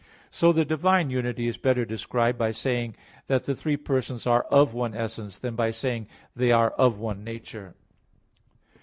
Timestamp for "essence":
4.95-5.37